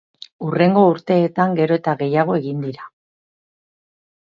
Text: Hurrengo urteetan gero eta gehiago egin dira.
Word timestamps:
Hurrengo 0.45 0.85
urteetan 0.93 1.55
gero 1.61 1.79
eta 1.83 1.95
gehiago 2.03 2.41
egin 2.41 2.67
dira. 2.69 2.93